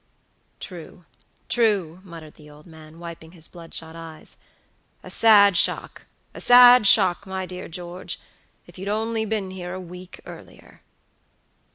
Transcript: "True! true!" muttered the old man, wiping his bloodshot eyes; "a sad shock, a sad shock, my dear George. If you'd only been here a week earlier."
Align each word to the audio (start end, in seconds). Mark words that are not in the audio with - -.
"True! 0.59 1.05
true!" 1.47 2.01
muttered 2.03 2.33
the 2.33 2.49
old 2.49 2.65
man, 2.65 2.97
wiping 2.97 3.33
his 3.33 3.47
bloodshot 3.47 3.95
eyes; 3.95 4.37
"a 5.03 5.11
sad 5.11 5.55
shock, 5.55 6.07
a 6.33 6.41
sad 6.41 6.87
shock, 6.87 7.27
my 7.27 7.45
dear 7.45 7.67
George. 7.69 8.19
If 8.65 8.79
you'd 8.79 8.89
only 8.89 9.25
been 9.25 9.51
here 9.51 9.73
a 9.75 9.79
week 9.79 10.19
earlier." 10.25 10.81